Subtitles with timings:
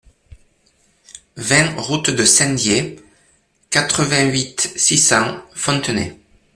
[1.37, 2.99] vingt route de Saint-Dié,
[3.69, 6.17] quatre-vingt-huit, six cents, Fontenay